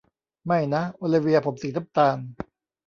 [0.45, 2.17] ไม่นะ โอลิเวียผมสีน้ำตาล